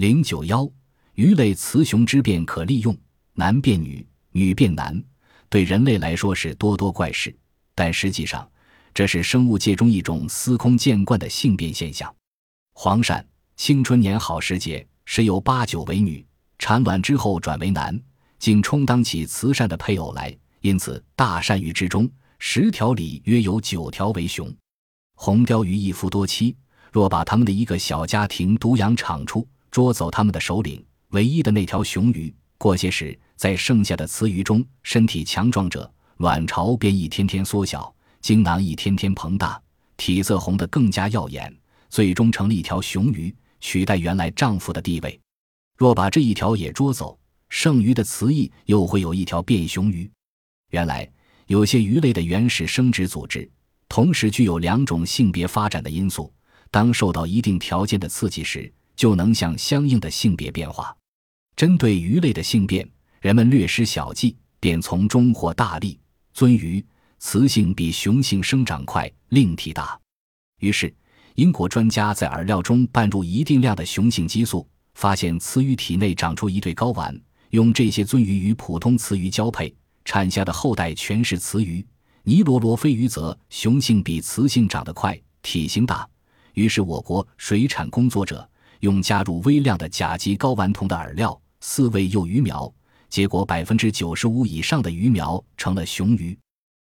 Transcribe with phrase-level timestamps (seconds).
[0.00, 0.66] 零九幺，
[1.12, 2.96] 鱼类雌雄之变可利用，
[3.34, 4.98] 男变女，女变男，
[5.50, 7.36] 对人类来说是多多怪事，
[7.74, 8.50] 但实际上
[8.94, 12.10] 这是生物界中一种司空见惯的性变现象。
[12.72, 13.22] 黄鳝
[13.56, 16.26] 青春年好时节，时有八九为女，
[16.58, 18.00] 产卵之后转为男，
[18.38, 24.50] 竟充当起雌鳝的配偶来，因此大鳝鱼之中，十条里约有九条为雄。
[25.16, 26.56] 红鲷鱼一夫多妻，
[26.90, 39.60] 若把他们的一个小家庭独养场出，捉走他们的首领唯一的那条雄鱼，过些时，在剩下的雌鱼中，身体强壮者，卵巢便一天天缩小，精囊一天天膨大，
[39.96, 41.54] 体色红得更加耀眼，
[41.88, 45.18] 最终成了一条雄鱼，取代原来丈夫的地位。
[45.76, 50.10] 若把这一条也捉走，剩余的雌翼又会有一条变雄鱼。
[50.70, 51.10] 原来
[51.46, 53.50] 有些鱼类的原始生殖组织。
[53.88, 56.32] 同时具有两种性别发展的因素，
[56.70, 60.94] 当受到一定条件的刺激时，就能向相应的性别变化。
[61.56, 62.86] 针对鱼类的性变，
[63.22, 65.98] 人们略施小计，便从中获大利。
[66.36, 66.84] 鳟鱼
[67.18, 69.98] 雌性比雄性生长快，令体大。
[70.58, 70.94] 于是，
[71.36, 77.18] 英国专家在饵料中拌入一定量的雄性激素，发现雌鱼体内长出一对睾丸，
[77.52, 81.82] 用这些鳟鱼与普通雌鱼交配，产下的后代全是雌鱼。
[82.24, 86.06] 尼罗罗非鱼则雄性比雌性长得快，体型大。
[86.52, 88.46] 于是我国水产工作者
[88.80, 92.72] 用加入微量的甲基睾丸酮的饵料饲喂幼鱼苗，
[93.08, 96.36] 结果百分之九十五以上的鱼苗成了雄鱼。